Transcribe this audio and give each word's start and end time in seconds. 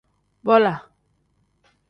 Bola. 0.47 0.73